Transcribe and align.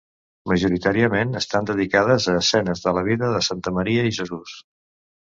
Majoritàriament 0.51 1.41
estan 1.41 1.69
dedicades 1.71 2.27
a 2.33 2.37
escenes 2.41 2.85
de 2.89 2.97
la 2.99 3.07
vida 3.13 3.33
de 3.39 3.47
Santa 3.53 3.79
Maria 3.81 4.11
i 4.11 4.21
Jesús. 4.23 4.61